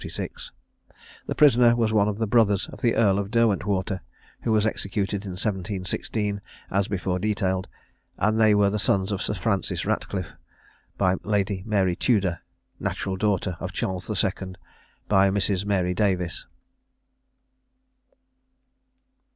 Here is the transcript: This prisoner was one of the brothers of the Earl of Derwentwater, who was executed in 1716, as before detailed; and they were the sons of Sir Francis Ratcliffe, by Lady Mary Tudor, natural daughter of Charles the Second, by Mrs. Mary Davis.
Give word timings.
This 0.01 0.49
prisoner 1.37 1.75
was 1.75 1.93
one 1.93 2.07
of 2.07 2.17
the 2.17 2.25
brothers 2.25 2.67
of 2.69 2.81
the 2.81 2.95
Earl 2.95 3.19
of 3.19 3.29
Derwentwater, 3.29 3.99
who 4.41 4.51
was 4.51 4.65
executed 4.65 5.25
in 5.25 5.33
1716, 5.33 6.41
as 6.71 6.87
before 6.87 7.19
detailed; 7.19 7.67
and 8.17 8.39
they 8.41 8.55
were 8.55 8.71
the 8.71 8.79
sons 8.79 9.11
of 9.11 9.21
Sir 9.21 9.35
Francis 9.35 9.85
Ratcliffe, 9.85 10.33
by 10.97 11.17
Lady 11.21 11.61
Mary 11.67 11.95
Tudor, 11.95 12.39
natural 12.79 13.15
daughter 13.15 13.57
of 13.59 13.73
Charles 13.73 14.07
the 14.07 14.15
Second, 14.15 14.57
by 15.07 15.29
Mrs. 15.29 15.65
Mary 15.67 15.93
Davis. 15.93 16.47